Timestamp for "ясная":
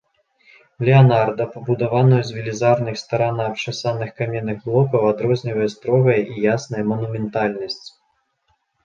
6.55-6.83